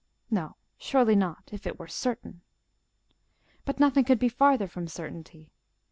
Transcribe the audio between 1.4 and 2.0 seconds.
if it were